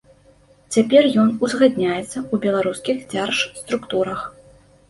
Цяпер 0.75 1.03
ён 1.23 1.29
узгадняецца 1.47 2.13
ў 2.13 2.35
беларускіх 2.47 2.97
дзяржструктурах. 3.15 4.19